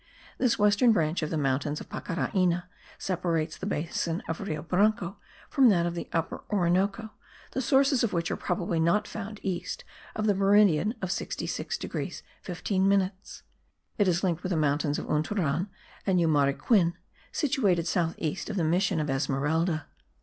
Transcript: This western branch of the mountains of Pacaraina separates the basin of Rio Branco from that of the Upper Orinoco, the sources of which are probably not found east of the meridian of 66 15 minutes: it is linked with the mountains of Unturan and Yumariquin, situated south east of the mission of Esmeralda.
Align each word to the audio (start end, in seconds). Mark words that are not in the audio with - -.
This 0.39 0.57
western 0.57 0.93
branch 0.93 1.21
of 1.21 1.29
the 1.29 1.37
mountains 1.37 1.79
of 1.79 1.87
Pacaraina 1.87 2.67
separates 2.97 3.55
the 3.55 3.67
basin 3.67 4.23
of 4.27 4.41
Rio 4.41 4.63
Branco 4.63 5.17
from 5.47 5.69
that 5.69 5.85
of 5.85 5.93
the 5.93 6.09
Upper 6.11 6.43
Orinoco, 6.49 7.11
the 7.51 7.61
sources 7.61 8.03
of 8.03 8.11
which 8.11 8.31
are 8.31 8.35
probably 8.35 8.79
not 8.79 9.07
found 9.07 9.39
east 9.43 9.83
of 10.15 10.25
the 10.25 10.33
meridian 10.33 10.95
of 11.03 11.11
66 11.11 11.77
15 12.41 12.87
minutes: 12.87 13.43
it 13.99 14.07
is 14.07 14.23
linked 14.23 14.41
with 14.41 14.49
the 14.49 14.57
mountains 14.57 14.97
of 14.97 15.05
Unturan 15.05 15.69
and 16.07 16.17
Yumariquin, 16.19 16.93
situated 17.31 17.85
south 17.85 18.15
east 18.17 18.49
of 18.49 18.55
the 18.55 18.63
mission 18.63 18.99
of 18.99 19.07
Esmeralda. 19.07 19.85